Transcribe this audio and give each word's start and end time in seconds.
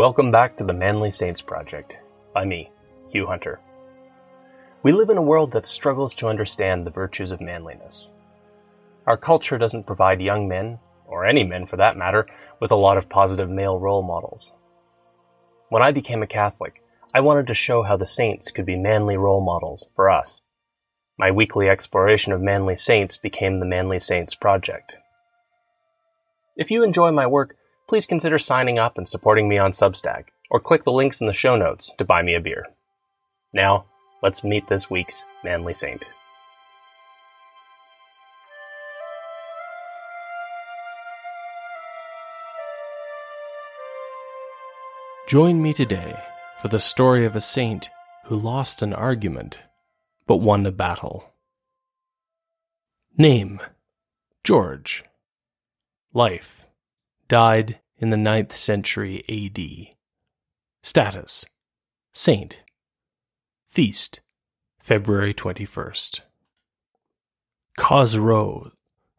Welcome 0.00 0.30
back 0.30 0.56
to 0.56 0.64
the 0.64 0.72
Manly 0.72 1.10
Saints 1.10 1.42
Project 1.42 1.92
by 2.32 2.46
me, 2.46 2.70
Hugh 3.10 3.26
Hunter. 3.26 3.60
We 4.82 4.92
live 4.92 5.10
in 5.10 5.18
a 5.18 5.22
world 5.22 5.52
that 5.52 5.66
struggles 5.66 6.14
to 6.14 6.26
understand 6.28 6.86
the 6.86 6.90
virtues 6.90 7.30
of 7.30 7.42
manliness. 7.42 8.10
Our 9.06 9.18
culture 9.18 9.58
doesn't 9.58 9.86
provide 9.86 10.22
young 10.22 10.48
men, 10.48 10.78
or 11.06 11.26
any 11.26 11.44
men 11.44 11.66
for 11.66 11.76
that 11.76 11.98
matter, 11.98 12.26
with 12.62 12.70
a 12.70 12.76
lot 12.76 12.96
of 12.96 13.10
positive 13.10 13.50
male 13.50 13.78
role 13.78 14.00
models. 14.00 14.52
When 15.68 15.82
I 15.82 15.92
became 15.92 16.22
a 16.22 16.26
Catholic, 16.26 16.82
I 17.12 17.20
wanted 17.20 17.46
to 17.48 17.54
show 17.54 17.82
how 17.82 17.98
the 17.98 18.06
saints 18.06 18.50
could 18.50 18.64
be 18.64 18.76
manly 18.76 19.18
role 19.18 19.44
models 19.44 19.84
for 19.94 20.08
us. 20.08 20.40
My 21.18 21.30
weekly 21.30 21.68
exploration 21.68 22.32
of 22.32 22.40
manly 22.40 22.78
saints 22.78 23.18
became 23.18 23.60
the 23.60 23.66
Manly 23.66 24.00
Saints 24.00 24.34
Project. 24.34 24.94
If 26.56 26.70
you 26.70 26.84
enjoy 26.84 27.10
my 27.10 27.26
work, 27.26 27.54
please 27.90 28.06
consider 28.06 28.38
signing 28.38 28.78
up 28.78 28.96
and 28.96 29.08
supporting 29.08 29.48
me 29.48 29.58
on 29.58 29.72
Substack, 29.72 30.26
or 30.48 30.60
click 30.60 30.84
the 30.84 30.92
links 30.92 31.20
in 31.20 31.26
the 31.26 31.34
show 31.34 31.56
notes 31.56 31.92
to 31.98 32.04
buy 32.04 32.22
me 32.22 32.36
a 32.36 32.40
beer. 32.40 32.66
Now, 33.52 33.86
let's 34.22 34.44
meet 34.44 34.68
this 34.68 34.88
week's 34.88 35.24
Manly 35.42 35.74
Saint. 35.74 36.04
Join 45.26 45.60
me 45.60 45.72
today 45.72 46.16
for 46.62 46.68
the 46.68 46.78
story 46.78 47.24
of 47.24 47.34
a 47.34 47.40
saint 47.40 47.90
who 48.26 48.36
lost 48.36 48.82
an 48.82 48.94
argument 48.94 49.58
but 50.28 50.36
won 50.36 50.64
a 50.64 50.70
battle. 50.70 51.32
Name 53.18 53.60
George. 54.44 55.02
Life 56.14 56.60
died 57.30 57.78
in 57.96 58.10
the 58.10 58.16
ninth 58.16 58.54
century 58.54 59.24
AD. 59.28 59.94
Status 60.82 61.46
Saint. 62.12 62.64
Feast 63.68 64.18
February 64.80 65.32
21st. 65.32 66.22
Khosrow, 67.78 68.72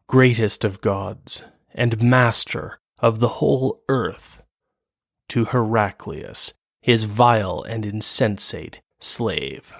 greatest 0.06 0.62
of 0.62 0.82
gods 0.82 1.42
and 1.74 2.02
master 2.02 2.78
of 2.98 3.18
the 3.18 3.28
whole 3.40 3.82
earth, 3.88 4.42
to 5.28 5.46
Heraclius, 5.46 6.52
his 6.82 7.04
vile 7.04 7.62
and 7.62 7.86
insensate 7.86 8.82
slave. 9.00 9.74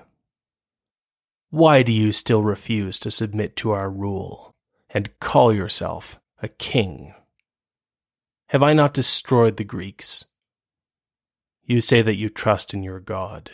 Why 1.50 1.82
do 1.82 1.92
you 1.92 2.12
still 2.12 2.42
refuse 2.42 2.98
to 3.00 3.10
submit 3.10 3.56
to 3.56 3.72
our 3.72 3.90
rule 3.90 4.54
and 4.88 5.20
call 5.20 5.52
yourself 5.52 6.18
a 6.42 6.48
king? 6.48 7.14
Have 8.52 8.62
I 8.62 8.74
not 8.74 8.92
destroyed 8.92 9.56
the 9.56 9.64
Greeks? 9.64 10.26
You 11.64 11.80
say 11.80 12.02
that 12.02 12.16
you 12.16 12.28
trust 12.28 12.74
in 12.74 12.82
your 12.82 13.00
God. 13.00 13.52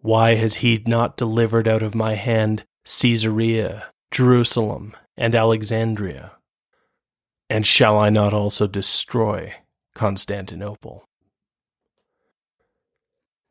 Why 0.00 0.34
has 0.34 0.56
he 0.56 0.82
not 0.84 1.16
delivered 1.16 1.68
out 1.68 1.84
of 1.84 1.94
my 1.94 2.14
hand 2.14 2.64
Caesarea, 2.84 3.86
Jerusalem, 4.10 4.96
and 5.16 5.32
Alexandria? 5.32 6.32
And 7.48 7.64
shall 7.64 7.96
I 7.96 8.10
not 8.10 8.34
also 8.34 8.66
destroy 8.66 9.54
Constantinople? 9.94 11.08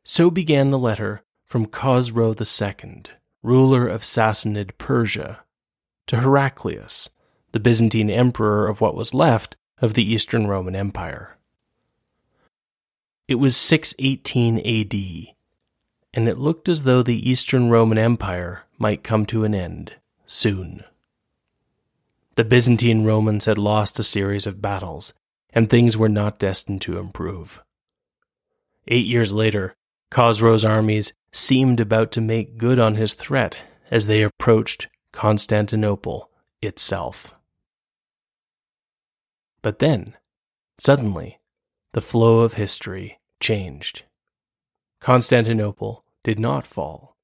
So 0.04 0.30
began 0.30 0.70
the 0.70 0.78
letter 0.78 1.22
from 1.46 1.64
Khosrow 1.64 2.34
II, 2.38 3.04
ruler 3.42 3.88
of 3.88 4.02
Sassanid 4.02 4.76
Persia, 4.76 5.40
to 6.06 6.16
Heraclius, 6.20 7.08
the 7.52 7.60
Byzantine 7.60 8.10
emperor 8.10 8.68
of 8.68 8.82
what 8.82 8.94
was 8.94 9.14
left 9.14 9.56
of 9.80 9.94
the 9.94 10.12
Eastern 10.12 10.46
Roman 10.46 10.74
Empire. 10.74 11.36
It 13.26 13.36
was 13.36 13.56
618 13.56 14.58
AD, 14.58 15.34
and 16.14 16.28
it 16.28 16.38
looked 16.38 16.68
as 16.68 16.82
though 16.82 17.02
the 17.02 17.28
Eastern 17.28 17.70
Roman 17.70 17.98
Empire 17.98 18.64
might 18.78 19.04
come 19.04 19.26
to 19.26 19.44
an 19.44 19.54
end 19.54 19.94
soon. 20.26 20.84
The 22.36 22.44
Byzantine 22.44 23.04
Romans 23.04 23.44
had 23.44 23.58
lost 23.58 23.98
a 23.98 24.04
series 24.04 24.46
of 24.46 24.62
battles, 24.62 25.12
and 25.52 25.68
things 25.68 25.96
were 25.96 26.08
not 26.08 26.38
destined 26.38 26.80
to 26.82 26.98
improve. 26.98 27.62
Eight 28.86 29.06
years 29.06 29.32
later, 29.32 29.74
Khosrow's 30.10 30.64
armies 30.64 31.12
seemed 31.32 31.80
about 31.80 32.12
to 32.12 32.20
make 32.20 32.56
good 32.56 32.78
on 32.78 32.94
his 32.94 33.14
threat 33.14 33.58
as 33.90 34.06
they 34.06 34.22
approached 34.22 34.88
Constantinople 35.12 36.30
itself. 36.62 37.34
But 39.68 39.80
then, 39.80 40.16
suddenly, 40.78 41.40
the 41.92 42.00
flow 42.00 42.40
of 42.40 42.54
history 42.54 43.20
changed. 43.38 44.04
Constantinople 44.98 46.06
did 46.24 46.38
not 46.38 46.66
fall. 46.66 47.18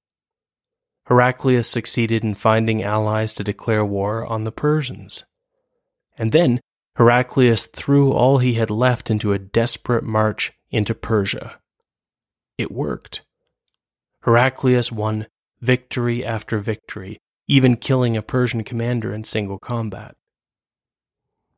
Heraclius 1.06 1.66
succeeded 1.66 2.22
in 2.22 2.34
finding 2.34 2.83
allies 2.83 3.33
to 3.37 3.44
declare 3.44 3.83
war 3.83 4.27
on 4.27 4.44
the 4.44 4.53
Persians. 4.53 5.25
And 6.19 6.33
then 6.33 6.60
Heraclius 6.97 7.65
threw 7.65 8.12
all 8.12 8.37
he 8.37 8.53
had 8.53 8.69
left 8.69 9.10
into 9.10 9.33
a 9.33 9.38
desperate 9.38 10.04
march 10.04 10.53
into 10.71 10.94
Persia. 10.94 11.59
It 12.59 12.71
worked. 12.71 13.22
Heraclius 14.21 14.93
won 14.93 15.28
victory 15.62 16.22
after 16.22 16.59
victory, 16.59 17.22
even 17.49 17.78
killing 17.78 18.19
a 18.19 18.22
Persian 18.22 18.65
commander 18.65 19.15
in 19.15 19.25
single 19.25 19.59
combat. 19.59 20.15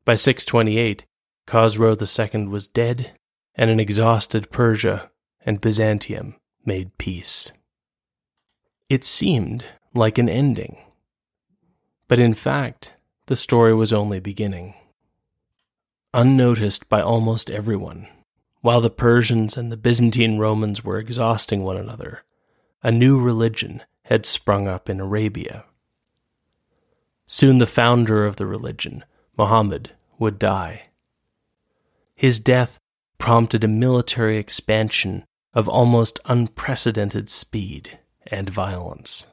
By 0.07 0.15
628, 0.15 1.05
Khosrow 1.49 1.97
II 2.01 2.47
was 2.47 2.69
dead, 2.69 3.11
and 3.57 3.71
an 3.71 3.81
exhausted 3.81 4.53
Persia 4.53 5.11
and 5.45 5.61
Byzantium 5.61 6.37
made 6.65 6.97
peace. 6.97 7.51
It 8.89 9.03
seemed 9.03 9.65
like 9.95 10.17
an 10.17 10.29
ending. 10.29 10.79
But 12.07 12.21
in 12.21 12.35
fact, 12.35 12.93
the 13.27 13.35
story 13.35 13.75
was 13.75 13.93
only 13.93 14.21
beginning. 14.21 14.75
Unnoticed 16.15 16.89
by 16.89 17.03
almost 17.03 17.51
everyone, 17.51 18.07
while 18.61 18.81
the 18.81 18.91
Persians 18.91 19.57
and 19.57 19.73
the 19.73 19.77
Byzantine 19.77 20.39
Romans 20.39 20.85
were 20.85 20.99
exhausting 20.99 21.65
one 21.65 21.77
another, 21.77 22.23
a 22.81 22.93
new 22.93 23.21
religion 23.21 23.83
had 24.03 24.25
sprung 24.25 24.69
up 24.69 24.89
in 24.89 25.01
Arabia. 25.01 25.65
Soon 27.27 27.59
the 27.59 27.67
founder 27.67 28.25
of 28.25 28.37
the 28.37 28.47
religion, 28.47 29.05
Muhammad, 29.37 29.91
would 30.19 30.39
die. 30.39 30.89
His 32.15 32.41
death 32.41 32.79
prompted 33.19 33.65
a 33.65 33.69
military 33.69 34.39
expansion 34.39 35.25
of 35.53 35.69
almost 35.69 36.21
unprecedented 36.25 37.29
speed 37.29 37.99
and 38.27 38.49
violence. 38.51 39.27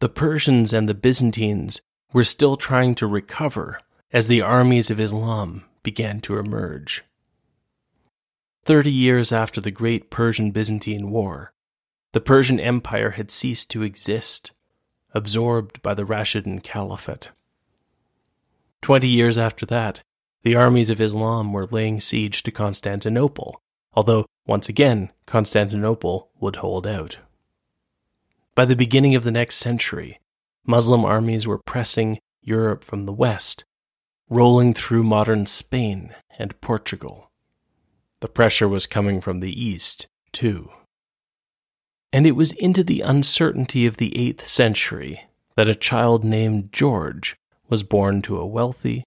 The 0.00 0.08
Persians 0.08 0.72
and 0.72 0.88
the 0.88 0.94
Byzantines 0.94 1.80
were 2.12 2.24
still 2.24 2.56
trying 2.56 2.94
to 2.96 3.06
recover 3.06 3.80
as 4.12 4.26
the 4.26 4.40
armies 4.40 4.90
of 4.90 5.00
Islam 5.00 5.64
began 5.82 6.20
to 6.20 6.38
emerge. 6.38 7.04
Thirty 8.64 8.92
years 8.92 9.32
after 9.32 9.60
the 9.60 9.70
Great 9.70 10.10
Persian 10.10 10.50
Byzantine 10.50 11.10
War, 11.10 11.52
the 12.12 12.20
Persian 12.20 12.60
Empire 12.60 13.10
had 13.10 13.30
ceased 13.30 13.70
to 13.70 13.82
exist, 13.82 14.52
absorbed 15.14 15.82
by 15.82 15.94
the 15.94 16.04
Rashidun 16.04 16.62
Caliphate. 16.62 17.30
Twenty 18.82 19.08
years 19.08 19.36
after 19.36 19.66
that, 19.66 20.00
the 20.42 20.54
armies 20.54 20.90
of 20.90 21.00
Islam 21.00 21.52
were 21.52 21.66
laying 21.66 22.00
siege 22.00 22.42
to 22.44 22.50
Constantinople, 22.50 23.60
although, 23.92 24.26
once 24.46 24.68
again, 24.68 25.10
Constantinople 25.26 26.30
would 26.40 26.56
hold 26.56 26.86
out. 26.86 27.18
By 28.54 28.64
the 28.64 28.76
beginning 28.76 29.14
of 29.14 29.24
the 29.24 29.32
next 29.32 29.56
century, 29.56 30.20
Muslim 30.66 31.04
armies 31.04 31.46
were 31.46 31.58
pressing 31.58 32.18
Europe 32.42 32.84
from 32.84 33.04
the 33.04 33.12
west, 33.12 33.64
rolling 34.28 34.74
through 34.74 35.02
modern 35.02 35.46
Spain 35.46 36.14
and 36.38 36.60
Portugal. 36.60 37.30
The 38.20 38.28
pressure 38.28 38.68
was 38.68 38.86
coming 38.86 39.20
from 39.20 39.40
the 39.40 39.64
east, 39.64 40.06
too. 40.32 40.70
And 42.12 42.26
it 42.26 42.32
was 42.32 42.52
into 42.52 42.82
the 42.82 43.00
uncertainty 43.02 43.86
of 43.86 43.98
the 43.98 44.16
eighth 44.18 44.46
century 44.46 45.28
that 45.56 45.68
a 45.68 45.74
child 45.74 46.24
named 46.24 46.72
George 46.72 47.36
was 47.68 47.82
born 47.82 48.22
to 48.22 48.38
a 48.38 48.46
wealthy, 48.46 49.04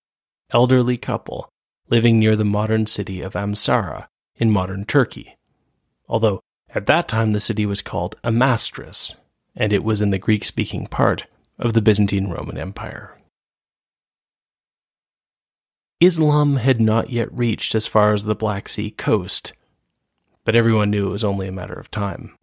elderly 0.51 0.97
couple 0.97 1.49
living 1.89 2.19
near 2.19 2.35
the 2.35 2.45
modern 2.45 2.85
city 2.85 3.21
of 3.21 3.33
Amasra 3.33 4.07
in 4.37 4.49
modern 4.49 4.85
Turkey, 4.85 5.35
although 6.07 6.39
at 6.73 6.85
that 6.85 7.07
time 7.07 7.31
the 7.31 7.39
city 7.39 7.65
was 7.65 7.81
called 7.81 8.15
Amastris, 8.23 9.15
and 9.55 9.73
it 9.73 9.83
was 9.83 10.01
in 10.01 10.09
the 10.09 10.17
Greek 10.17 10.45
speaking 10.45 10.87
part 10.87 11.25
of 11.59 11.73
the 11.73 11.81
Byzantine 11.81 12.29
Roman 12.29 12.57
Empire. 12.57 13.17
Islam 15.99 16.55
had 16.55 16.81
not 16.81 17.11
yet 17.11 17.31
reached 17.31 17.75
as 17.75 17.85
far 17.87 18.13
as 18.13 18.23
the 18.23 18.35
Black 18.35 18.67
Sea 18.67 18.89
coast, 18.89 19.53
but 20.45 20.55
everyone 20.55 20.89
knew 20.89 21.07
it 21.07 21.11
was 21.11 21.23
only 21.23 21.47
a 21.47 21.51
matter 21.51 21.75
of 21.75 21.91
time. 21.91 22.35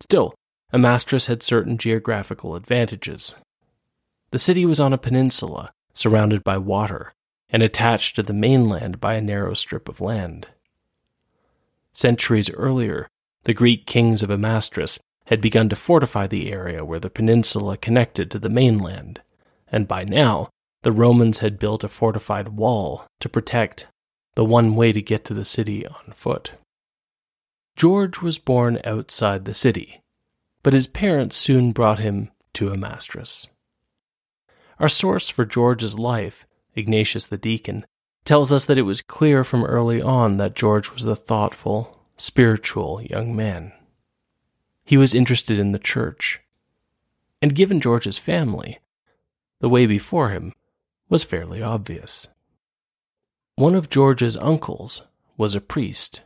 Still, 0.00 0.34
Amastris 0.72 1.26
had 1.26 1.42
certain 1.42 1.76
geographical 1.76 2.54
advantages, 2.54 3.34
the 4.30 4.38
city 4.38 4.66
was 4.66 4.78
on 4.80 4.92
a 4.92 4.98
peninsula, 4.98 5.72
surrounded 5.94 6.44
by 6.44 6.58
water, 6.58 7.14
and 7.50 7.62
attached 7.62 8.16
to 8.16 8.22
the 8.22 8.32
mainland 8.32 9.00
by 9.00 9.14
a 9.14 9.20
narrow 9.20 9.54
strip 9.54 9.88
of 9.88 10.00
land. 10.00 10.46
Centuries 11.92 12.50
earlier, 12.50 13.08
the 13.44 13.54
Greek 13.54 13.86
kings 13.86 14.22
of 14.22 14.30
Amastris 14.30 15.00
had 15.26 15.40
begun 15.40 15.68
to 15.68 15.76
fortify 15.76 16.26
the 16.26 16.52
area 16.52 16.84
where 16.84 17.00
the 17.00 17.10
peninsula 17.10 17.76
connected 17.76 18.30
to 18.30 18.38
the 18.38 18.48
mainland, 18.48 19.20
and 19.70 19.88
by 19.88 20.04
now 20.04 20.48
the 20.82 20.92
Romans 20.92 21.40
had 21.40 21.58
built 21.58 21.84
a 21.84 21.88
fortified 21.88 22.48
wall 22.48 23.06
to 23.20 23.28
protect 23.28 23.86
the 24.34 24.44
one 24.44 24.76
way 24.76 24.92
to 24.92 25.02
get 25.02 25.24
to 25.24 25.34
the 25.34 25.44
city 25.44 25.86
on 25.86 26.12
foot. 26.12 26.52
George 27.76 28.20
was 28.20 28.38
born 28.38 28.78
outside 28.84 29.44
the 29.44 29.54
city, 29.54 30.00
but 30.62 30.72
his 30.72 30.86
parents 30.86 31.36
soon 31.36 31.72
brought 31.72 31.98
him 31.98 32.30
to 32.54 32.70
Amastris. 32.70 33.46
Our 34.80 34.88
source 34.88 35.28
for 35.28 35.44
George's 35.44 35.98
life, 35.98 36.46
Ignatius 36.76 37.26
the 37.26 37.36
Deacon, 37.36 37.84
tells 38.24 38.52
us 38.52 38.64
that 38.66 38.78
it 38.78 38.82
was 38.82 39.02
clear 39.02 39.42
from 39.42 39.64
early 39.64 40.00
on 40.00 40.36
that 40.36 40.54
George 40.54 40.92
was 40.92 41.04
a 41.04 41.16
thoughtful, 41.16 42.04
spiritual 42.16 43.02
young 43.02 43.34
man. 43.34 43.72
He 44.84 44.96
was 44.96 45.14
interested 45.14 45.58
in 45.58 45.72
the 45.72 45.78
church. 45.78 46.40
And 47.42 47.54
given 47.54 47.80
George's 47.80 48.18
family, 48.18 48.78
the 49.60 49.68
way 49.68 49.86
before 49.86 50.30
him 50.30 50.52
was 51.08 51.24
fairly 51.24 51.62
obvious. 51.62 52.28
One 53.56 53.74
of 53.74 53.90
George's 53.90 54.36
uncles 54.36 55.02
was 55.36 55.54
a 55.54 55.60
priest, 55.60 56.22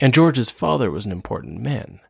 and 0.00 0.12
George's 0.12 0.50
father 0.50 0.90
was 0.90 1.06
an 1.06 1.12
important 1.12 1.60
man. 1.60 2.00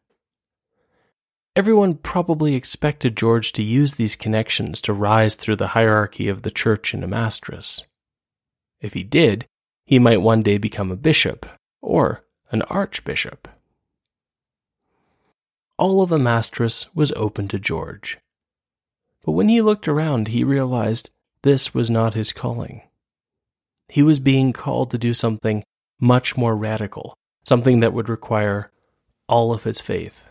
Everyone 1.58 1.94
probably 1.94 2.54
expected 2.54 3.16
George 3.16 3.52
to 3.52 3.62
use 3.62 3.94
these 3.94 4.16
connections 4.16 4.80
to 4.82 4.92
rise 4.92 5.34
through 5.34 5.56
the 5.56 5.68
hierarchy 5.68 6.28
of 6.28 6.42
the 6.42 6.50
church 6.50 6.94
in 6.94 7.02
Amastris. 7.02 7.82
If 8.80 8.94
he 8.94 9.02
did, 9.02 9.46
he 9.84 9.98
might 9.98 10.22
one 10.22 10.42
day 10.42 10.56
become 10.56 10.92
a 10.92 10.96
bishop 10.96 11.46
or 11.82 12.24
an 12.52 12.62
archbishop 12.62 13.48
all 15.78 16.02
of 16.02 16.10
Amastris 16.10 16.86
was 16.94 17.12
open 17.12 17.46
to 17.48 17.58
George. 17.58 18.18
But 19.24 19.32
when 19.32 19.48
he 19.48 19.62
looked 19.62 19.86
around, 19.86 20.28
he 20.28 20.42
realized 20.42 21.10
this 21.42 21.72
was 21.72 21.88
not 21.88 22.14
his 22.14 22.32
calling. 22.32 22.82
He 23.88 24.02
was 24.02 24.18
being 24.18 24.52
called 24.52 24.90
to 24.90 24.98
do 24.98 25.14
something 25.14 25.62
much 26.00 26.36
more 26.36 26.56
radical, 26.56 27.14
something 27.44 27.80
that 27.80 27.92
would 27.92 28.08
require 28.08 28.70
all 29.28 29.52
of 29.54 29.62
his 29.62 29.80
faith. 29.80 30.28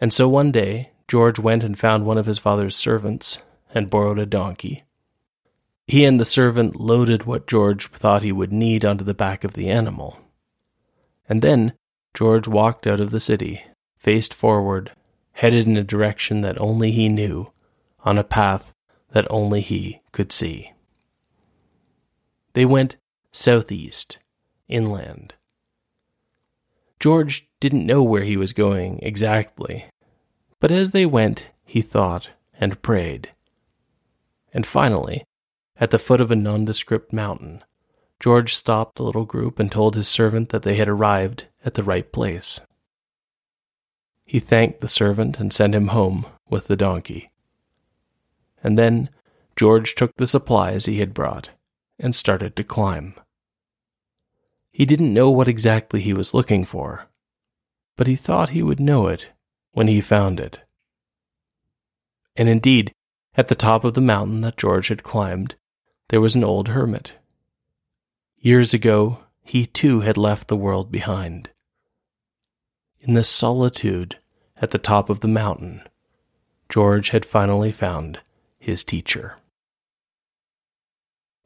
And 0.00 0.12
so 0.12 0.28
one 0.28 0.52
day, 0.52 0.90
George 1.08 1.38
went 1.38 1.62
and 1.62 1.78
found 1.78 2.04
one 2.04 2.18
of 2.18 2.26
his 2.26 2.38
father's 2.38 2.76
servants 2.76 3.38
and 3.74 3.90
borrowed 3.90 4.18
a 4.18 4.26
donkey. 4.26 4.84
He 5.86 6.04
and 6.04 6.18
the 6.18 6.24
servant 6.24 6.80
loaded 6.80 7.24
what 7.24 7.46
George 7.46 7.88
thought 7.90 8.22
he 8.22 8.32
would 8.32 8.52
need 8.52 8.84
onto 8.84 9.04
the 9.04 9.14
back 9.14 9.44
of 9.44 9.52
the 9.52 9.68
animal. 9.68 10.18
And 11.28 11.42
then 11.42 11.74
George 12.14 12.48
walked 12.48 12.86
out 12.86 13.00
of 13.00 13.10
the 13.10 13.20
city 13.20 13.62
faced 14.04 14.34
forward, 14.34 14.92
headed 15.32 15.66
in 15.66 15.78
a 15.78 15.82
direction 15.82 16.42
that 16.42 16.60
only 16.60 16.90
he 16.90 17.08
knew, 17.08 17.50
on 18.00 18.18
a 18.18 18.24
path 18.24 18.74
that 19.12 19.26
only 19.30 19.62
he 19.62 20.02
could 20.12 20.30
see. 20.30 20.72
They 22.52 22.66
went 22.66 22.96
southeast, 23.32 24.18
inland. 24.68 25.32
George 27.00 27.48
didn't 27.60 27.86
know 27.86 28.02
where 28.02 28.24
he 28.24 28.36
was 28.36 28.52
going 28.52 28.98
exactly, 29.02 29.86
but 30.60 30.70
as 30.70 30.92
they 30.92 31.06
went, 31.06 31.50
he 31.64 31.82
thought 31.82 32.30
and 32.58 32.80
prayed. 32.82 33.30
And 34.52 34.66
finally, 34.66 35.24
at 35.76 35.90
the 35.90 35.98
foot 35.98 36.20
of 36.20 36.30
a 36.30 36.36
nondescript 36.36 37.12
mountain, 37.12 37.64
George 38.20 38.54
stopped 38.54 38.96
the 38.96 39.02
little 39.02 39.24
group 39.24 39.58
and 39.58 39.70
told 39.70 39.94
his 39.94 40.08
servant 40.08 40.50
that 40.50 40.62
they 40.62 40.76
had 40.76 40.88
arrived 40.88 41.46
at 41.64 41.74
the 41.74 41.82
right 41.82 42.10
place. 42.12 42.60
He 44.24 44.38
thanked 44.40 44.80
the 44.80 44.88
servant 44.88 45.38
and 45.38 45.52
sent 45.52 45.74
him 45.74 45.88
home 45.88 46.26
with 46.48 46.68
the 46.68 46.76
donkey. 46.76 47.30
And 48.62 48.78
then 48.78 49.10
George 49.56 49.94
took 49.94 50.14
the 50.16 50.26
supplies 50.26 50.86
he 50.86 51.00
had 51.00 51.12
brought 51.12 51.50
and 51.98 52.14
started 52.14 52.56
to 52.56 52.64
climb. 52.64 53.14
He 54.74 54.84
didn't 54.86 55.14
know 55.14 55.30
what 55.30 55.46
exactly 55.46 56.00
he 56.00 56.12
was 56.12 56.34
looking 56.34 56.64
for, 56.64 57.06
but 57.94 58.08
he 58.08 58.16
thought 58.16 58.48
he 58.48 58.60
would 58.60 58.80
know 58.80 59.06
it 59.06 59.30
when 59.70 59.86
he 59.86 60.00
found 60.00 60.40
it. 60.40 60.62
And 62.34 62.48
indeed, 62.48 62.92
at 63.36 63.46
the 63.46 63.54
top 63.54 63.84
of 63.84 63.94
the 63.94 64.00
mountain 64.00 64.40
that 64.40 64.56
George 64.56 64.88
had 64.88 65.04
climbed, 65.04 65.54
there 66.08 66.20
was 66.20 66.34
an 66.34 66.42
old 66.42 66.70
hermit. 66.70 67.12
Years 68.36 68.74
ago, 68.74 69.20
he 69.44 69.64
too 69.64 70.00
had 70.00 70.16
left 70.16 70.48
the 70.48 70.56
world 70.56 70.90
behind. 70.90 71.50
In 72.98 73.14
the 73.14 73.22
solitude 73.22 74.18
at 74.56 74.72
the 74.72 74.78
top 74.78 75.08
of 75.08 75.20
the 75.20 75.28
mountain, 75.28 75.82
George 76.68 77.10
had 77.10 77.24
finally 77.24 77.70
found 77.70 78.22
his 78.58 78.82
teacher. 78.82 79.36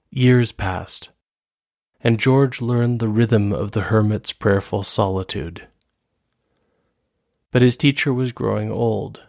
Years 0.08 0.50
passed, 0.50 1.10
and 2.00 2.20
George 2.20 2.60
learned 2.60 3.00
the 3.00 3.08
rhythm 3.08 3.52
of 3.52 3.72
the 3.72 3.82
hermit's 3.82 4.32
prayerful 4.32 4.84
solitude. 4.84 5.66
But 7.50 7.62
his 7.62 7.76
teacher 7.76 8.12
was 8.12 8.32
growing 8.32 8.70
old, 8.70 9.22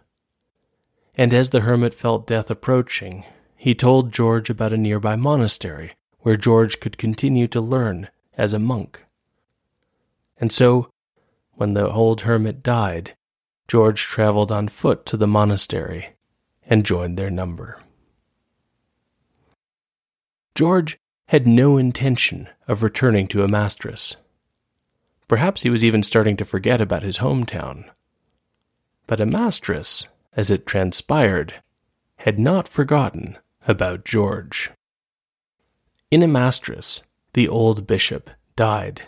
and 1.14 1.32
as 1.32 1.50
the 1.50 1.60
hermit 1.60 1.94
felt 1.94 2.26
death 2.26 2.50
approaching, 2.50 3.24
he 3.56 3.74
told 3.74 4.12
George 4.12 4.48
about 4.48 4.72
a 4.72 4.78
nearby 4.78 5.16
monastery 5.16 5.92
where 6.20 6.36
George 6.36 6.80
could 6.80 6.98
continue 6.98 7.48
to 7.48 7.60
learn 7.60 8.08
as 8.34 8.52
a 8.52 8.58
monk. 8.58 9.04
And 10.38 10.52
so, 10.52 10.90
when 11.52 11.74
the 11.74 11.90
old 11.90 12.22
hermit 12.22 12.62
died, 12.62 13.16
George 13.68 14.02
traveled 14.02 14.50
on 14.50 14.68
foot 14.68 15.04
to 15.06 15.16
the 15.16 15.26
monastery 15.26 16.10
and 16.64 16.86
joined 16.86 17.18
their 17.18 17.30
number. 17.30 17.80
George 20.54 20.98
had 21.30 21.46
no 21.46 21.76
intention 21.76 22.48
of 22.66 22.82
returning 22.82 23.28
to 23.28 23.44
Amastris. 23.44 24.16
Perhaps 25.28 25.62
he 25.62 25.70
was 25.70 25.84
even 25.84 26.02
starting 26.02 26.36
to 26.36 26.44
forget 26.44 26.80
about 26.80 27.04
his 27.04 27.18
hometown. 27.18 27.84
But 29.06 29.20
Amastris, 29.20 30.08
as 30.34 30.50
it 30.50 30.66
transpired, 30.66 31.62
had 32.16 32.40
not 32.40 32.66
forgotten 32.66 33.38
about 33.68 34.04
George. 34.04 34.72
In 36.10 36.20
Amastris, 36.22 37.04
the 37.34 37.46
old 37.46 37.86
bishop 37.86 38.28
died. 38.56 39.02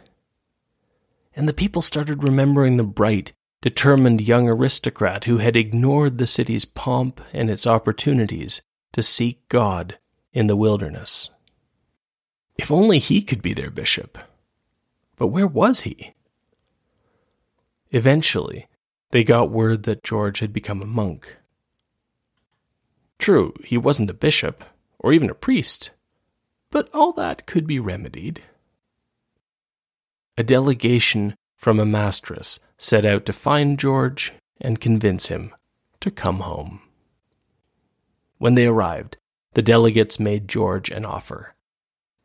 And 1.34 1.48
the 1.48 1.52
people 1.52 1.82
started 1.82 2.22
remembering 2.22 2.76
the 2.76 2.84
bright 2.84 3.32
determined 3.62 4.20
young 4.20 4.48
aristocrat 4.48 5.24
who 5.24 5.38
had 5.38 5.56
ignored 5.56 6.18
the 6.18 6.28
city's 6.28 6.64
pomp 6.64 7.20
and 7.32 7.50
its 7.50 7.66
opportunities 7.66 8.62
to 8.92 9.02
seek 9.02 9.48
God 9.48 9.98
in 10.32 10.46
the 10.46 10.54
wilderness. 10.54 11.28
If 12.62 12.70
only 12.70 13.00
he 13.00 13.22
could 13.22 13.42
be 13.42 13.54
their 13.54 13.70
bishop. 13.70 14.16
But 15.16 15.26
where 15.26 15.48
was 15.48 15.80
he? 15.80 16.14
Eventually, 17.90 18.68
they 19.10 19.24
got 19.24 19.50
word 19.50 19.82
that 19.82 20.04
George 20.04 20.38
had 20.38 20.52
become 20.52 20.80
a 20.80 20.86
monk. 20.86 21.38
True, 23.18 23.52
he 23.64 23.76
wasn't 23.76 24.10
a 24.10 24.14
bishop, 24.14 24.64
or 25.00 25.12
even 25.12 25.28
a 25.28 25.34
priest, 25.34 25.90
but 26.70 26.88
all 26.94 27.12
that 27.14 27.46
could 27.46 27.66
be 27.66 27.80
remedied. 27.80 28.44
A 30.38 30.44
delegation 30.44 31.34
from 31.56 31.80
a 31.80 31.82
Amastris 31.82 32.60
set 32.78 33.04
out 33.04 33.26
to 33.26 33.32
find 33.32 33.76
George 33.76 34.34
and 34.60 34.80
convince 34.80 35.26
him 35.26 35.52
to 35.98 36.12
come 36.12 36.40
home. 36.40 36.80
When 38.38 38.54
they 38.54 38.66
arrived, 38.66 39.16
the 39.54 39.62
delegates 39.62 40.20
made 40.20 40.46
George 40.46 40.90
an 40.90 41.04
offer. 41.04 41.56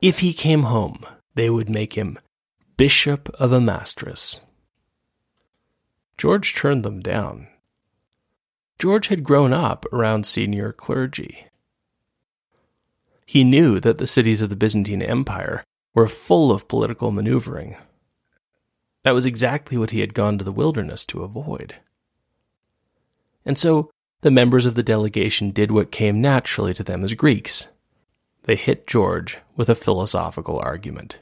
If 0.01 0.19
he 0.19 0.33
came 0.33 0.63
home, 0.63 1.05
they 1.35 1.49
would 1.49 1.69
make 1.69 1.93
him 1.93 2.19
Bishop 2.77 3.29
of 3.39 3.51
Amastris. 3.51 4.41
George 6.17 6.55
turned 6.55 6.83
them 6.83 6.99
down. 7.01 7.47
George 8.79 9.07
had 9.07 9.23
grown 9.23 9.53
up 9.53 9.85
around 9.91 10.25
senior 10.25 10.71
clergy. 10.71 11.47
He 13.25 13.43
knew 13.43 13.79
that 13.79 13.97
the 13.97 14.07
cities 14.07 14.41
of 14.41 14.49
the 14.49 14.55
Byzantine 14.55 15.01
Empire 15.01 15.63
were 15.93 16.07
full 16.07 16.51
of 16.51 16.67
political 16.67 17.11
maneuvering 17.11 17.75
that 19.07 19.13
was 19.13 19.25
exactly 19.25 19.77
what 19.77 19.91
he 19.91 20.01
had 20.01 20.13
gone 20.13 20.37
to 20.37 20.43
the 20.43 20.51
wilderness 20.51 21.05
to 21.05 21.23
avoid. 21.23 21.75
And 23.45 23.57
so 23.57 23.89
the 24.19 24.29
members 24.29 24.65
of 24.65 24.75
the 24.75 24.83
delegation 24.83 25.51
did 25.51 25.71
what 25.71 25.93
came 25.93 26.19
naturally 26.19 26.73
to 26.73 26.83
them 26.83 27.05
as 27.05 27.13
Greeks. 27.13 27.69
They 28.47 28.55
hit 28.55 28.87
George 28.87 29.39
with 29.57 29.67
a 29.67 29.75
philosophical 29.75 30.57
argument. 30.57 31.19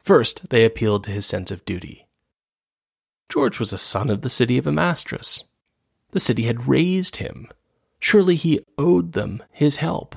First, 0.00 0.48
they 0.48 0.64
appealed 0.64 1.04
to 1.04 1.10
his 1.10 1.26
sense 1.26 1.50
of 1.50 1.66
duty. 1.66 2.06
George 3.28 3.58
was 3.58 3.74
a 3.74 3.78
son 3.78 4.08
of 4.08 4.22
the 4.22 4.30
city 4.30 4.56
of 4.56 4.66
Amastris. 4.66 5.44
The 6.12 6.20
city 6.20 6.44
had 6.44 6.66
raised 6.66 7.16
him. 7.16 7.48
Surely 8.00 8.36
he 8.36 8.60
owed 8.78 9.12
them 9.12 9.42
his 9.52 9.76
help. 9.76 10.16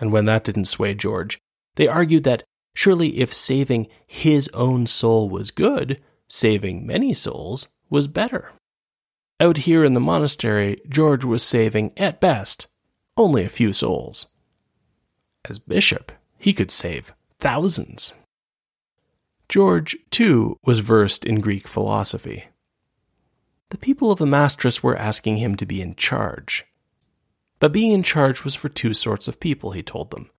and 0.00 0.10
when 0.10 0.24
that 0.24 0.42
didn't 0.42 0.64
sway 0.64 0.92
George, 0.92 1.38
they 1.76 1.86
argued 1.86 2.24
that 2.24 2.42
surely 2.74 3.20
if 3.20 3.32
saving 3.32 3.86
his 4.08 4.48
own 4.48 4.88
soul 4.88 5.30
was 5.30 5.52
good, 5.52 6.02
saving 6.26 6.84
many 6.84 7.14
souls 7.14 7.68
was 7.90 8.08
better. 8.08 8.50
Out 9.38 9.58
here 9.58 9.84
in 9.84 9.94
the 9.94 10.00
monastery, 10.00 10.80
George 10.88 11.24
was 11.24 11.44
saving, 11.44 11.92
at 11.96 12.20
best, 12.20 12.66
only 13.16 13.44
a 13.44 13.48
few 13.48 13.72
souls. 13.72 14.33
As 15.44 15.58
bishop, 15.58 16.12
he 16.38 16.52
could 16.52 16.70
save 16.70 17.12
thousands. 17.38 18.14
George, 19.48 19.96
too, 20.10 20.58
was 20.64 20.78
versed 20.78 21.24
in 21.24 21.40
Greek 21.40 21.68
philosophy. 21.68 22.46
The 23.68 23.78
people 23.78 24.10
of 24.10 24.20
Amastris 24.20 24.82
were 24.82 24.96
asking 24.96 25.36
him 25.36 25.54
to 25.56 25.66
be 25.66 25.82
in 25.82 25.96
charge. 25.96 26.64
But 27.58 27.72
being 27.72 27.92
in 27.92 28.02
charge 28.02 28.44
was 28.44 28.54
for 28.54 28.68
two 28.68 28.94
sorts 28.94 29.28
of 29.28 29.40
people, 29.40 29.72
he 29.72 29.82
told 29.82 30.10
them. 30.10 30.30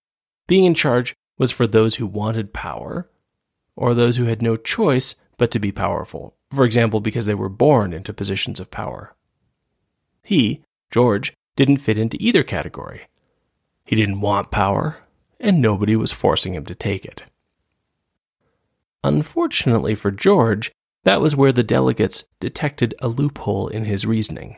Being 0.48 0.66
in 0.66 0.74
charge 0.74 1.16
was 1.38 1.52
for 1.52 1.68
those 1.68 1.96
who 1.96 2.08
wanted 2.08 2.54
power, 2.54 3.10
or 3.76 3.94
those 3.94 4.18
who 4.18 4.26
had 4.26 4.42
no 4.42 4.56
choice 4.56 5.16
but 5.38 5.52
to 5.52 5.60
be 5.60 5.72
powerful, 5.72 6.36
for 6.52 6.66
example, 6.66 7.00
because 7.00 7.26
they 7.26 7.36
were 7.36 7.50
born 7.50 7.94
into 7.94 8.14
positions 8.14 8.60
of 8.60 8.72
power. 8.72 9.16
He, 10.24 10.64
George, 10.92 11.34
didn't 11.56 11.78
fit 11.78 11.98
into 11.98 12.18
either 12.20 12.44
category. 12.44 13.02
He 13.86 13.96
didn't 13.96 14.22
want 14.22 14.52
power, 14.52 14.98
and 15.40 15.62
nobody 15.62 15.96
was 15.96 16.12
forcing 16.12 16.56
him 16.56 16.66
to 16.66 16.76
take 16.76 17.06
it. 17.06 17.24
Unfortunately 19.04 19.94
for 19.94 20.10
George, 20.10 20.72
that 21.04 21.22
was 21.22 21.36
where 21.36 21.52
the 21.52 21.64
delegates 21.64 22.28
detected 22.40 22.96
a 23.00 23.08
loophole 23.08 23.68
in 23.68 23.86
his 23.86 24.06
reasoning. 24.06 24.58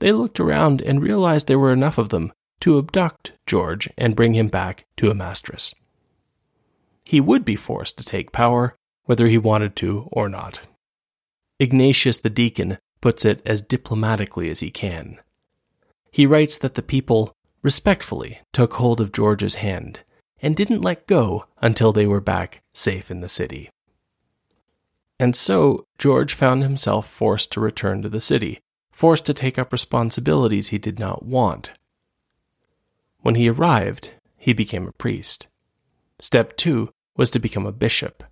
They 0.00 0.10
looked 0.10 0.40
around 0.40 0.80
and 0.80 1.00
realized 1.00 1.46
there 1.46 1.58
were 1.58 1.72
enough 1.72 1.98
of 1.98 2.08
them 2.08 2.32
to 2.60 2.78
abduct 2.78 3.32
George 3.46 3.88
and 3.96 4.16
bring 4.16 4.34
him 4.34 4.48
back 4.48 4.84
to 4.96 5.10
Amastris. 5.10 5.74
He 7.04 7.20
would 7.20 7.44
be 7.44 7.56
forced 7.56 7.98
to 7.98 8.04
take 8.04 8.32
power, 8.32 8.76
whether 9.04 9.28
he 9.28 9.38
wanted 9.38 9.76
to 9.76 10.08
or 10.10 10.28
not. 10.28 10.60
Ignatius 11.60 12.18
the 12.18 12.30
deacon 12.30 12.78
puts 13.00 13.24
it 13.24 13.40
as 13.46 13.62
diplomatically 13.62 14.50
as 14.50 14.60
he 14.60 14.70
can. 14.70 15.20
He 16.10 16.26
writes 16.26 16.58
that 16.58 16.74
the 16.74 16.82
people 16.82 17.32
respectfully 17.62 18.40
took 18.52 18.74
hold 18.74 19.00
of 19.00 19.12
George's 19.12 19.56
hand 19.56 20.00
and 20.40 20.56
didn't 20.56 20.82
let 20.82 21.06
go 21.06 21.46
until 21.60 21.92
they 21.92 22.06
were 22.06 22.20
back 22.20 22.62
safe 22.72 23.10
in 23.10 23.20
the 23.20 23.28
city. 23.28 23.70
And 25.18 25.34
so 25.34 25.84
George 25.98 26.34
found 26.34 26.62
himself 26.62 27.08
forced 27.08 27.50
to 27.52 27.60
return 27.60 28.02
to 28.02 28.08
the 28.08 28.20
city, 28.20 28.60
forced 28.92 29.26
to 29.26 29.34
take 29.34 29.58
up 29.58 29.72
responsibilities 29.72 30.68
he 30.68 30.78
did 30.78 30.98
not 30.98 31.24
want. 31.24 31.72
When 33.20 33.34
he 33.34 33.50
arrived, 33.50 34.12
he 34.36 34.52
became 34.52 34.86
a 34.86 34.92
priest. 34.92 35.48
Step 36.20 36.56
two 36.56 36.90
was 37.16 37.30
to 37.32 37.40
become 37.40 37.66
a 37.66 37.72
bishop. 37.72 38.22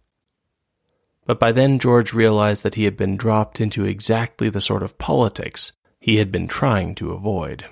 But 1.25 1.40
by 1.40 1.50
then, 1.50 1.80
George 1.80 2.12
realized 2.12 2.62
that 2.62 2.76
he 2.76 2.85
had 2.85 2.97
been 2.97 3.16
dropped 3.16 3.61
into 3.61 3.85
exactly 3.85 4.49
the 4.49 4.61
sort 4.61 4.85
of 4.85 4.97
politics 4.97 5.73
he 5.99 6.18
had 6.18 6.30
been 6.30 6.47
trying 6.47 6.95
to 6.95 7.12
avoid. 7.12 7.64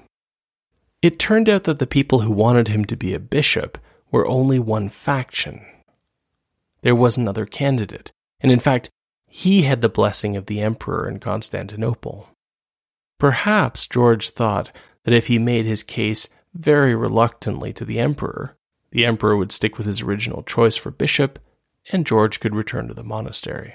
It 1.05 1.19
turned 1.19 1.51
out 1.51 1.65
that 1.65 1.81
the 1.81 1.87
people 1.87 2.21
who 2.21 2.33
wanted 2.33 2.69
him 2.69 2.87
to 2.87 2.97
be 2.97 3.13
a 3.13 3.19
bishop 3.19 3.77
were 4.11 4.27
only 4.27 4.59
one 4.59 4.89
faction. 4.89 5.63
There 6.81 6.95
was 6.95 7.19
another 7.19 7.45
candidate, 7.45 8.11
and 8.41 8.51
in 8.51 8.59
fact, 8.59 8.89
he 9.27 9.65
had 9.65 9.83
the 9.83 9.91
blessing 9.91 10.35
of 10.35 10.47
the 10.47 10.63
emperor 10.63 11.07
in 11.07 11.21
Constantinople. 11.21 12.31
Perhaps 13.19 13.87
George 13.87 14.31
thought 14.31 14.73
that 15.03 15.13
if 15.13 15.27
he 15.27 15.39
made 15.39 15.67
his 15.67 15.83
case 15.83 16.31
very 16.55 16.95
reluctantly 16.95 17.75
to 17.75 17.85
the 17.85 18.01
emperor, 18.01 18.57
the 18.91 19.05
emperor 19.05 19.37
would 19.37 19.53
stick 19.53 19.77
with 19.77 19.87
his 19.87 20.01
original 20.01 20.43
choice 20.43 20.79
for 20.79 20.91
bishop, 20.91 21.39
and 21.93 22.07
George 22.07 22.41
could 22.41 22.55
return 22.55 22.89
to 22.89 22.95
the 22.95 23.05
monastery. 23.05 23.75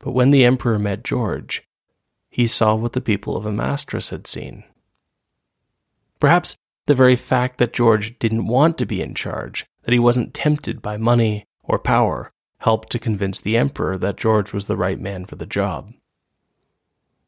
But 0.00 0.12
when 0.12 0.32
the 0.32 0.44
emperor 0.44 0.78
met 0.78 1.02
George, 1.02 1.66
he 2.28 2.46
saw 2.46 2.74
what 2.74 2.92
the 2.92 3.00
people 3.00 3.38
of 3.38 3.46
Amastris 3.46 4.10
had 4.10 4.26
seen. 4.26 4.64
Perhaps 6.22 6.54
the 6.86 6.94
very 6.94 7.16
fact 7.16 7.58
that 7.58 7.72
George 7.72 8.16
didn't 8.20 8.46
want 8.46 8.78
to 8.78 8.86
be 8.86 9.02
in 9.02 9.12
charge, 9.12 9.66
that 9.82 9.92
he 9.92 9.98
wasn't 9.98 10.32
tempted 10.32 10.80
by 10.80 10.96
money 10.96 11.44
or 11.64 11.80
power, 11.80 12.30
helped 12.58 12.90
to 12.90 13.00
convince 13.00 13.40
the 13.40 13.56
emperor 13.56 13.98
that 13.98 14.18
George 14.18 14.52
was 14.52 14.66
the 14.66 14.76
right 14.76 15.00
man 15.00 15.24
for 15.24 15.34
the 15.34 15.46
job. 15.46 15.92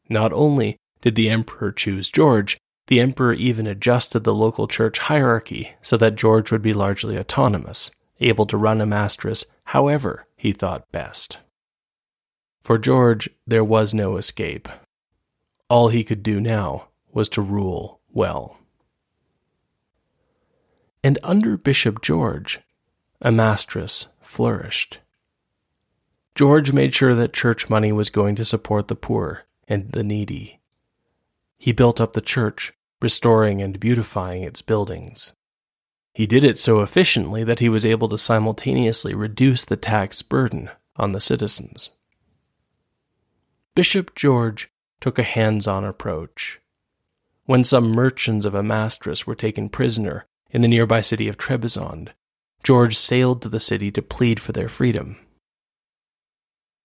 Not 0.07 0.31
only 0.31 0.77
did 1.01 1.15
the 1.15 1.29
emperor 1.29 1.73
choose 1.73 2.09
George, 2.09 2.57
the 2.87 3.01
emperor 3.01 3.33
even 3.33 3.67
adjusted 3.67 4.23
the 4.23 4.33
local 4.33 4.65
church 4.65 4.99
hierarchy 4.99 5.75
so 5.81 5.97
that 5.97 6.15
George 6.15 6.49
would 6.49 6.61
be 6.61 6.71
largely 6.71 7.19
autonomous, 7.19 7.91
able 8.21 8.45
to 8.45 8.55
run 8.55 8.79
a 8.79 8.85
Amastris 8.85 9.43
however 9.65 10.25
he 10.37 10.53
thought 10.53 10.89
best. 10.93 11.37
For 12.63 12.77
George, 12.77 13.29
there 13.45 13.61
was 13.61 13.93
no 13.93 14.15
escape. 14.15 14.69
All 15.69 15.89
he 15.89 16.05
could 16.05 16.23
do 16.23 16.39
now 16.39 16.87
was 17.11 17.27
to 17.27 17.41
rule 17.41 17.99
well 18.13 18.57
and 21.05 21.19
under 21.21 21.55
Bishop 21.55 22.01
George, 22.01 22.59
Amastris 23.23 24.07
flourished. 24.21 25.01
George 26.33 26.73
made 26.73 26.95
sure 26.95 27.13
that 27.13 27.31
church 27.31 27.69
money 27.69 27.91
was 27.91 28.09
going 28.09 28.33
to 28.35 28.43
support 28.43 28.87
the 28.87 28.95
poor 28.95 29.43
and 29.67 29.91
the 29.91 30.03
needy. 30.03 30.61
He 31.59 31.71
built 31.73 32.01
up 32.01 32.13
the 32.13 32.21
church, 32.21 32.73
restoring 33.03 33.61
and 33.61 33.79
beautifying 33.79 34.41
its 34.41 34.63
buildings. 34.63 35.33
He 36.15 36.25
did 36.25 36.43
it 36.43 36.57
so 36.57 36.81
efficiently 36.81 37.43
that 37.43 37.59
he 37.59 37.69
was 37.69 37.85
able 37.85 38.09
to 38.09 38.17
simultaneously 38.17 39.13
reduce 39.13 39.63
the 39.63 39.77
tax 39.77 40.23
burden 40.23 40.71
on 40.95 41.11
the 41.11 41.21
citizens. 41.21 41.91
Bishop 43.75 44.15
George 44.15 44.71
took 44.99 45.19
a 45.19 45.23
hands 45.23 45.67
on 45.67 45.85
approach. 45.85 46.59
When 47.45 47.63
some 47.63 47.91
merchants 47.91 48.47
of 48.47 48.53
Amastris 48.53 49.27
were 49.27 49.35
taken 49.35 49.69
prisoner 49.69 50.25
in 50.51 50.61
the 50.61 50.67
nearby 50.67 51.01
city 51.01 51.27
of 51.27 51.37
Trebizond, 51.37 52.09
George 52.63 52.95
sailed 52.95 53.41
to 53.41 53.49
the 53.49 53.59
city 53.59 53.91
to 53.91 54.01
plead 54.01 54.39
for 54.39 54.51
their 54.51 54.69
freedom. 54.69 55.17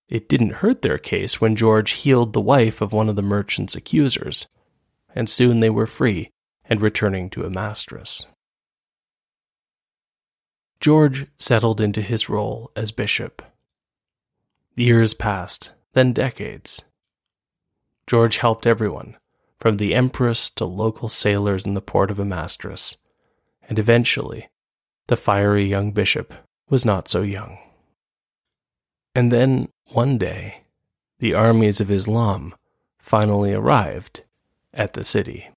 It 0.09 0.29
didn't 0.29 0.55
hurt 0.55 0.83
their 0.83 0.99
case 0.99 1.41
when 1.41 1.57
George 1.57 1.93
healed 1.93 2.33
the 2.33 2.41
wife 2.41 2.81
of 2.81 2.93
one 2.93 3.09
of 3.09 3.17
the 3.17 3.23
merchant's 3.23 3.77
accusers, 3.77 4.47
and 5.15 5.31
soon 5.31 5.61
they 5.61 5.71
were 5.71 5.87
free 5.87 6.31
and 6.65 6.83
returning 6.83 7.31
to 7.31 7.45
Amastris. 7.45 8.27
George 10.81 11.27
settled 11.37 11.81
into 11.81 12.01
his 12.01 12.29
role 12.29 12.71
as 12.75 12.91
bishop. 12.91 13.43
Years 14.75 15.15
passed, 15.15 15.73
then 15.93 16.13
decades. 16.13 16.83
George 18.07 18.39
helped 18.39 18.67
everyone, 18.67 19.17
from 19.59 19.77
the 19.77 19.95
empress 19.95 20.51
to 20.51 20.65
local 20.65 21.09
sailors 21.09 21.67
in 21.67 21.75
the 21.75 21.83
port 21.83 22.11
of 22.11 22.19
Amastris, 22.19 22.97
and 23.71 23.79
eventually, 23.79 24.49
the 25.07 25.17
fiery 25.17 25.65
young 25.65 25.93
bishop 25.93 26.35
was 26.69 26.85
not 26.85 27.09
so 27.09 27.23
young. 27.23 27.57
And 29.15 29.31
then, 29.31 29.69
one 29.93 30.19
day, 30.19 30.65
the 31.21 31.35
armies 31.35 31.81
of 31.81 31.91
Islam 31.91 32.55
finally 32.99 33.55
arrived 33.55 34.25
at 34.75 34.95
the 34.95 35.05
city. 35.05 35.49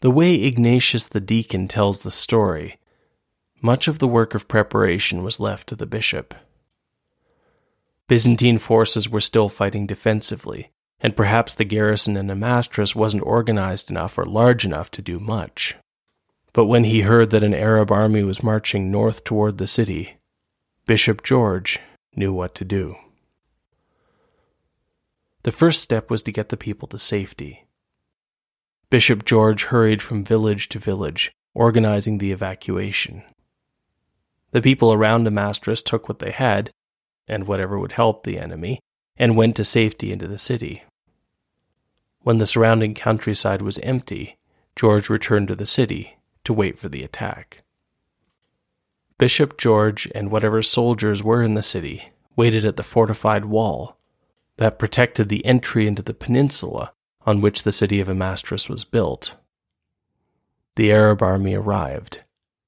The 0.00 0.10
way 0.10 0.34
Ignatius 0.34 1.06
the 1.06 1.20
deacon 1.20 1.68
tells 1.68 2.02
the 2.02 2.10
story, 2.10 2.78
much 3.62 3.86
of 3.86 4.00
the 4.00 4.08
work 4.08 4.34
of 4.34 4.48
preparation 4.48 5.22
was 5.22 5.38
left 5.38 5.68
to 5.68 5.76
the 5.76 5.86
bishop. 5.86 6.34
Byzantine 8.08 8.58
forces 8.58 9.08
were 9.08 9.20
still 9.20 9.48
fighting 9.48 9.86
defensively, 9.86 10.72
and 11.00 11.16
perhaps 11.16 11.54
the 11.54 11.64
garrison 11.64 12.16
in 12.16 12.28
Amastris 12.28 12.94
wasn't 12.94 13.26
organized 13.26 13.90
enough 13.90 14.16
or 14.18 14.24
large 14.24 14.64
enough 14.64 14.90
to 14.92 15.02
do 15.02 15.18
much. 15.18 15.76
But 16.52 16.66
when 16.66 16.84
he 16.84 17.00
heard 17.00 17.30
that 17.30 17.42
an 17.42 17.54
Arab 17.54 17.90
army 17.90 18.22
was 18.22 18.42
marching 18.42 18.90
north 18.90 19.24
toward 19.24 19.58
the 19.58 19.66
city, 19.66 20.16
Bishop 20.86 21.22
George 21.22 21.80
knew 22.14 22.32
what 22.32 22.54
to 22.54 22.64
do. 22.64 22.96
The 25.42 25.52
first 25.52 25.82
step 25.82 26.10
was 26.10 26.22
to 26.22 26.32
get 26.32 26.48
the 26.48 26.56
people 26.56 26.88
to 26.88 26.98
safety. 26.98 27.66
Bishop 28.88 29.24
George 29.24 29.64
hurried 29.64 30.00
from 30.00 30.24
village 30.24 30.68
to 30.70 30.78
village, 30.78 31.32
organizing 31.54 32.18
the 32.18 32.32
evacuation. 32.32 33.22
The 34.52 34.62
people 34.62 34.92
around 34.92 35.26
Amastris 35.26 35.84
took 35.84 36.08
what 36.08 36.20
they 36.20 36.30
had, 36.30 36.70
and 37.26 37.46
whatever 37.46 37.78
would 37.78 37.92
help 37.92 38.22
the 38.22 38.38
enemy, 38.38 38.78
and 39.16 39.36
went 39.36 39.56
to 39.56 39.64
safety 39.64 40.12
into 40.12 40.26
the 40.26 40.38
city. 40.38 40.82
When 42.22 42.38
the 42.38 42.46
surrounding 42.46 42.94
countryside 42.94 43.62
was 43.62 43.78
empty, 43.78 44.38
George 44.76 45.08
returned 45.08 45.48
to 45.48 45.54
the 45.54 45.66
city 45.66 46.16
to 46.44 46.52
wait 46.52 46.78
for 46.78 46.88
the 46.88 47.02
attack. 47.02 47.62
Bishop 49.18 49.56
George 49.56 50.10
and 50.14 50.30
whatever 50.30 50.62
soldiers 50.62 51.22
were 51.22 51.42
in 51.42 51.54
the 51.54 51.62
city 51.62 52.10
waited 52.36 52.64
at 52.64 52.76
the 52.76 52.82
fortified 52.82 53.44
wall 53.44 53.96
that 54.56 54.78
protected 54.78 55.28
the 55.28 55.44
entry 55.44 55.86
into 55.86 56.02
the 56.02 56.14
peninsula 56.14 56.92
on 57.26 57.40
which 57.40 57.62
the 57.62 57.72
city 57.72 58.00
of 58.00 58.08
Amastris 58.08 58.68
was 58.68 58.84
built. 58.84 59.36
The 60.76 60.92
Arab 60.92 61.22
army 61.22 61.54
arrived, 61.54 62.22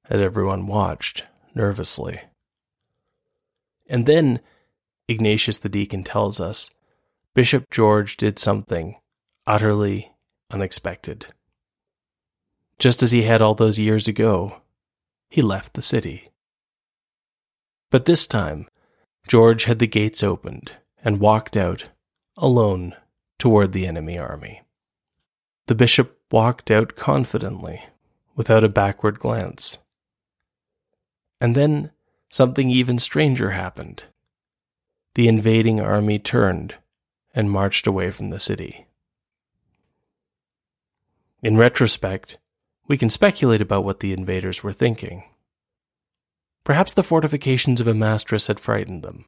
as 0.09 0.23
everyone 0.23 0.67
watched 0.67 1.25
nervously. 1.55 2.21
And 3.89 4.07
then, 4.07 4.41
Ignatius 5.09 5.59
the 5.59 5.69
deacon 5.69 6.03
tells 6.03 6.41
us, 6.41 6.71
Bishop 7.35 7.71
George 7.71 8.17
did 8.17 8.39
something 8.39 8.97
utterly 9.47 10.13
unexpected. 10.51 11.27
Just 12.79 13.03
as 13.03 13.13
he 13.13 13.23
had 13.23 13.41
all 13.41 13.55
those 13.55 13.79
years 13.79 14.09
ago, 14.09 14.63
he 15.29 15.43
left 15.43 15.75
the 15.75 15.83
city. 15.83 16.29
But 17.91 18.05
this 18.05 18.27
time, 18.27 18.69
George 19.29 19.65
had 19.65 19.79
the 19.79 19.87
gates 19.87 20.23
opened 20.23 20.73
and 21.05 21.21
walked 21.21 21.57
out, 21.57 21.91
alone, 22.37 22.95
toward 23.39 23.73
the 23.73 23.87
enemy 23.87 24.19
army. 24.19 24.63
The 25.67 25.75
bishop 25.75 26.19
walked 26.31 26.71
out 26.71 26.97
confidently, 26.97 27.83
without 28.35 28.65
a 28.65 28.69
backward 28.69 29.19
glance. 29.19 29.79
And 31.41 31.55
then 31.55 31.91
something 32.29 32.71
even 32.71 32.99
stranger 32.99 33.51
happened. 33.51 34.05
The 35.17 35.29
invading 35.29 35.81
army 35.81 36.19
turned 36.19 36.75
and 37.35 37.51
marched 37.51 37.87
away 37.87 38.11
from 38.11 38.29
the 38.29 38.39
city. 38.39 38.87
In 41.43 41.57
retrospect, 41.57 42.37
we 42.87 42.99
can 42.99 43.09
speculate 43.09 43.63
about 43.63 43.83
what 43.83 44.01
the 44.01 44.13
invaders 44.13 44.63
were 44.63 44.75
thinking. 44.75 45.25
Perhaps 46.65 46.93
the 46.93 47.03
fortifications 47.03 47.81
of 47.81 47.87
Amastris 47.87 48.49
had 48.49 48.61
frightened 48.61 49.03
them. 49.03 49.25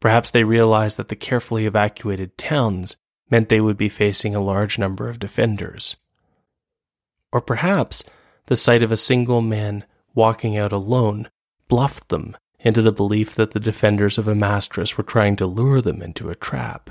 Perhaps 0.00 0.32
they 0.32 0.44
realized 0.44 0.98
that 0.98 1.08
the 1.08 1.16
carefully 1.16 1.64
evacuated 1.64 2.36
towns 2.36 2.96
meant 3.30 3.48
they 3.48 3.62
would 3.62 3.78
be 3.78 3.88
facing 3.88 4.34
a 4.34 4.40
large 4.40 4.78
number 4.78 5.08
of 5.08 5.18
defenders. 5.18 5.96
Or 7.32 7.40
perhaps 7.40 8.04
the 8.48 8.56
sight 8.56 8.82
of 8.82 8.92
a 8.92 8.98
single 8.98 9.40
man 9.40 9.86
walking 10.14 10.58
out 10.58 10.72
alone 10.72 11.30
bluffed 11.68 12.10
them 12.10 12.36
into 12.60 12.82
the 12.82 12.92
belief 12.92 13.34
that 13.34 13.52
the 13.52 13.60
defenders 13.60 14.18
of 14.18 14.26
Amastris 14.26 14.96
were 14.96 15.04
trying 15.04 15.36
to 15.36 15.46
lure 15.46 15.80
them 15.80 16.02
into 16.02 16.30
a 16.30 16.34
trap. 16.34 16.90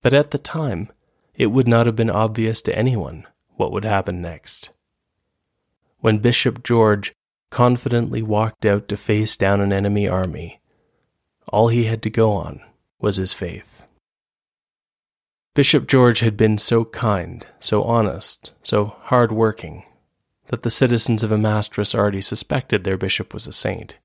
But 0.00 0.14
at 0.14 0.30
the 0.30 0.38
time, 0.38 0.90
it 1.34 1.46
would 1.46 1.68
not 1.68 1.86
have 1.86 1.96
been 1.96 2.10
obvious 2.10 2.60
to 2.62 2.76
anyone 2.76 3.26
what 3.56 3.72
would 3.72 3.84
happen 3.84 4.20
next. 4.20 4.70
When 6.00 6.18
Bishop 6.18 6.62
George 6.62 7.14
confidently 7.50 8.22
walked 8.22 8.64
out 8.64 8.88
to 8.88 8.96
face 8.96 9.36
down 9.36 9.60
an 9.60 9.72
enemy 9.72 10.08
army, 10.08 10.60
all 11.48 11.68
he 11.68 11.84
had 11.84 12.02
to 12.02 12.10
go 12.10 12.32
on 12.32 12.60
was 12.98 13.16
his 13.16 13.32
faith. 13.32 13.86
Bishop 15.54 15.86
George 15.86 16.20
had 16.20 16.36
been 16.36 16.56
so 16.56 16.84
kind, 16.84 17.46
so 17.60 17.82
honest, 17.82 18.52
so 18.62 18.96
hard 19.02 19.30
working, 19.30 19.84
that 20.52 20.60
the 20.64 20.70
citizens 20.70 21.22
of 21.22 21.30
Amastris 21.30 21.94
already 21.94 22.20
suspected 22.20 22.84
their 22.84 22.98
bishop 22.98 23.32
was 23.32 23.46
a 23.46 23.54
saint. 23.54 23.96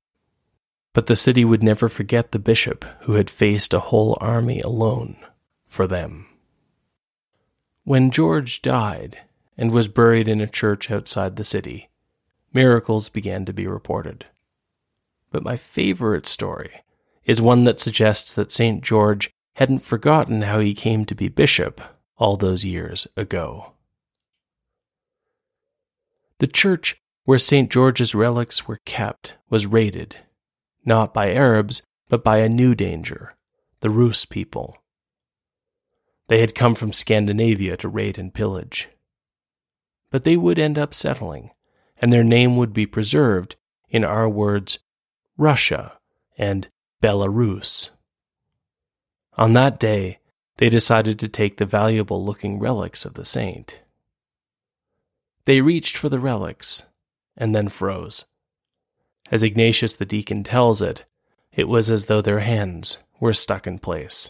But 0.94 1.06
the 1.06 1.14
city 1.14 1.44
would 1.44 1.62
never 1.62 1.90
forget 1.90 2.32
the 2.32 2.38
bishop 2.38 2.86
who 3.02 3.12
had 3.16 3.28
faced 3.28 3.74
a 3.74 3.80
whole 3.80 4.16
army 4.18 4.62
alone 4.62 5.18
for 5.66 5.86
them. 5.86 6.26
When 7.84 8.10
George 8.10 8.62
died 8.62 9.18
and 9.58 9.72
was 9.72 9.88
buried 9.88 10.26
in 10.26 10.40
a 10.40 10.46
church 10.46 10.90
outside 10.90 11.36
the 11.36 11.44
city, 11.44 11.90
miracles 12.54 13.10
began 13.10 13.44
to 13.44 13.52
be 13.52 13.66
reported. 13.66 14.24
But 15.30 15.44
my 15.44 15.58
favorite 15.58 16.26
story 16.26 16.82
is 17.26 17.42
one 17.42 17.64
that 17.64 17.78
suggests 17.78 18.32
that 18.32 18.52
St. 18.52 18.82
George 18.82 19.30
hadn't 19.56 19.80
forgotten 19.80 20.40
how 20.40 20.60
he 20.60 20.72
came 20.72 21.04
to 21.04 21.14
be 21.14 21.28
bishop 21.28 21.82
all 22.16 22.38
those 22.38 22.64
years 22.64 23.06
ago. 23.18 23.74
The 26.38 26.46
church 26.46 27.00
where 27.24 27.38
St. 27.38 27.70
George's 27.70 28.14
relics 28.14 28.68
were 28.68 28.80
kept 28.84 29.34
was 29.50 29.66
raided, 29.66 30.16
not 30.84 31.12
by 31.12 31.32
Arabs, 31.32 31.82
but 32.08 32.22
by 32.22 32.38
a 32.38 32.48
new 32.48 32.74
danger, 32.74 33.34
the 33.80 33.90
Rus 33.90 34.24
people. 34.24 34.78
They 36.28 36.40
had 36.40 36.54
come 36.54 36.74
from 36.74 36.92
Scandinavia 36.92 37.76
to 37.78 37.88
raid 37.88 38.18
and 38.18 38.32
pillage. 38.32 38.88
But 40.10 40.24
they 40.24 40.36
would 40.36 40.58
end 40.58 40.78
up 40.78 40.94
settling, 40.94 41.50
and 42.00 42.12
their 42.12 42.24
name 42.24 42.56
would 42.56 42.72
be 42.72 42.86
preserved 42.86 43.56
in 43.88 44.04
our 44.04 44.28
words 44.28 44.78
Russia 45.36 45.98
and 46.36 46.68
Belarus. 47.02 47.90
On 49.36 49.54
that 49.54 49.80
day, 49.80 50.18
they 50.58 50.68
decided 50.68 51.18
to 51.18 51.28
take 51.28 51.56
the 51.56 51.66
valuable 51.66 52.24
looking 52.24 52.58
relics 52.58 53.04
of 53.04 53.14
the 53.14 53.24
saint. 53.24 53.82
They 55.48 55.62
reached 55.62 55.96
for 55.96 56.10
the 56.10 56.20
relics 56.20 56.82
and 57.34 57.54
then 57.54 57.70
froze. 57.70 58.26
As 59.30 59.42
Ignatius 59.42 59.94
the 59.94 60.04
deacon 60.04 60.44
tells 60.44 60.82
it, 60.82 61.06
it 61.54 61.68
was 61.68 61.88
as 61.88 62.04
though 62.04 62.20
their 62.20 62.40
hands 62.40 62.98
were 63.18 63.32
stuck 63.32 63.66
in 63.66 63.78
place. 63.78 64.28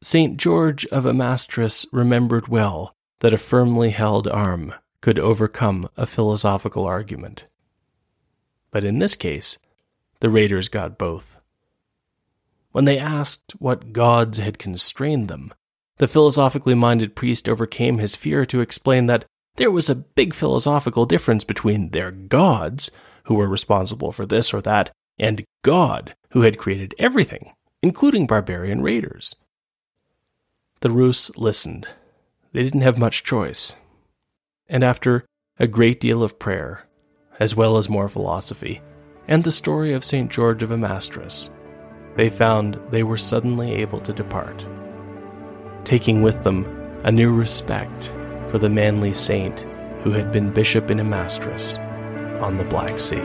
St. 0.00 0.36
George 0.36 0.86
of 0.86 1.04
Amastris 1.04 1.84
remembered 1.92 2.46
well 2.46 2.94
that 3.22 3.34
a 3.34 3.38
firmly 3.38 3.90
held 3.90 4.28
arm 4.28 4.72
could 5.00 5.18
overcome 5.18 5.88
a 5.96 6.06
philosophical 6.06 6.84
argument. 6.86 7.46
But 8.70 8.84
in 8.84 9.00
this 9.00 9.16
case, 9.16 9.58
the 10.20 10.30
raiders 10.30 10.68
got 10.68 10.96
both. 10.96 11.40
When 12.70 12.84
they 12.84 13.00
asked 13.00 13.56
what 13.58 13.92
gods 13.92 14.38
had 14.38 14.60
constrained 14.60 15.26
them, 15.26 15.52
the 15.96 16.06
philosophically 16.06 16.76
minded 16.76 17.16
priest 17.16 17.48
overcame 17.48 17.98
his 17.98 18.14
fear 18.14 18.46
to 18.46 18.60
explain 18.60 19.06
that 19.06 19.24
there 19.56 19.70
was 19.70 19.90
a 19.90 19.94
big 19.94 20.34
philosophical 20.34 21.06
difference 21.06 21.44
between 21.44 21.90
their 21.90 22.10
gods, 22.10 22.90
who 23.24 23.34
were 23.34 23.48
responsible 23.48 24.12
for 24.12 24.26
this 24.26 24.52
or 24.52 24.60
that, 24.62 24.90
and 25.18 25.44
God, 25.62 26.14
who 26.30 26.42
had 26.42 26.58
created 26.58 26.94
everything, 26.98 27.52
including 27.82 28.26
barbarian 28.26 28.82
raiders. 28.82 29.36
The 30.80 30.90
Rus 30.90 31.36
listened. 31.36 31.86
They 32.52 32.62
didn't 32.62 32.80
have 32.80 32.98
much 32.98 33.22
choice. 33.22 33.76
And 34.68 34.82
after 34.82 35.24
a 35.58 35.66
great 35.66 36.00
deal 36.00 36.22
of 36.22 36.38
prayer, 36.38 36.88
as 37.38 37.54
well 37.54 37.76
as 37.76 37.88
more 37.88 38.08
philosophy, 38.08 38.80
and 39.28 39.44
the 39.44 39.52
story 39.52 39.92
of 39.92 40.04
St. 40.04 40.30
George 40.30 40.62
of 40.62 40.70
Amastris, 40.70 41.50
they 42.16 42.28
found 42.28 42.78
they 42.90 43.02
were 43.02 43.18
suddenly 43.18 43.72
able 43.74 44.00
to 44.00 44.12
depart, 44.12 44.66
taking 45.84 46.22
with 46.22 46.42
them 46.42 46.64
a 47.04 47.12
new 47.12 47.32
respect 47.32 48.10
for 48.52 48.58
the 48.58 48.68
manly 48.68 49.14
saint 49.14 49.60
who 50.02 50.10
had 50.10 50.30
been 50.30 50.52
bishop 50.52 50.90
in 50.90 50.98
Amastris 50.98 51.78
on 52.42 52.58
the 52.58 52.64
Black 52.64 53.00
Sea. 53.00 53.16